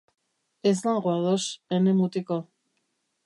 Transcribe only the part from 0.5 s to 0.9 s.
Ez